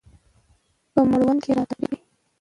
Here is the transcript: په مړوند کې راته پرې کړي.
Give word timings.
په 0.93 0.99
مړوند 1.09 1.39
کې 1.43 1.51
راته 1.57 1.73
پرې 1.79 1.87
کړي. 1.89 1.97